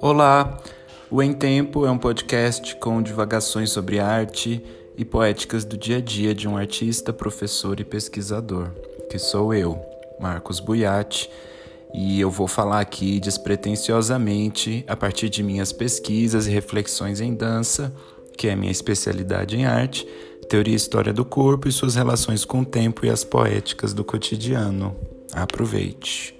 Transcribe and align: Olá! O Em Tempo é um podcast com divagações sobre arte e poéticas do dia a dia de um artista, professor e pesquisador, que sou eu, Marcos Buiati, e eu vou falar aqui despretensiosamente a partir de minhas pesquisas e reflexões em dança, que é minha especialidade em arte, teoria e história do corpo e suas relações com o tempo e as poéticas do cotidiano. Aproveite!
Olá! 0.00 0.56
O 1.10 1.20
Em 1.20 1.32
Tempo 1.32 1.84
é 1.84 1.90
um 1.90 1.98
podcast 1.98 2.76
com 2.76 3.02
divagações 3.02 3.70
sobre 3.70 3.98
arte 3.98 4.62
e 4.96 5.04
poéticas 5.04 5.64
do 5.64 5.76
dia 5.76 5.96
a 5.96 6.00
dia 6.00 6.32
de 6.32 6.46
um 6.46 6.56
artista, 6.56 7.12
professor 7.12 7.80
e 7.80 7.84
pesquisador, 7.84 8.70
que 9.10 9.18
sou 9.18 9.52
eu, 9.52 9.76
Marcos 10.20 10.60
Buiati, 10.60 11.28
e 11.92 12.20
eu 12.20 12.30
vou 12.30 12.46
falar 12.46 12.78
aqui 12.78 13.18
despretensiosamente 13.18 14.84
a 14.86 14.94
partir 14.94 15.28
de 15.28 15.42
minhas 15.42 15.72
pesquisas 15.72 16.46
e 16.46 16.50
reflexões 16.50 17.20
em 17.20 17.34
dança, 17.34 17.92
que 18.36 18.46
é 18.46 18.54
minha 18.54 18.70
especialidade 18.70 19.56
em 19.56 19.66
arte, 19.66 20.06
teoria 20.48 20.74
e 20.74 20.76
história 20.76 21.12
do 21.12 21.24
corpo 21.24 21.66
e 21.66 21.72
suas 21.72 21.96
relações 21.96 22.44
com 22.44 22.60
o 22.60 22.64
tempo 22.64 23.04
e 23.04 23.10
as 23.10 23.24
poéticas 23.24 23.92
do 23.92 24.04
cotidiano. 24.04 24.96
Aproveite! 25.32 26.37